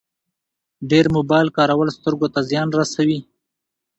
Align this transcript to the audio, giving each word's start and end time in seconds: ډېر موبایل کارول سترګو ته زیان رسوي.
ډېر 0.89 1.05
موبایل 1.15 1.47
کارول 1.57 1.89
سترګو 1.97 2.27
ته 2.33 2.39
زیان 2.49 2.67
رسوي. 2.79 3.19